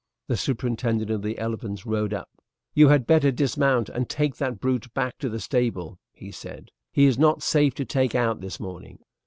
[0.25, 2.27] The superintendent of the elephants rode up.
[2.73, 7.05] "You had better dismount and take that brute back to the stable," he said; "he
[7.05, 8.97] is not safe to take out this morning."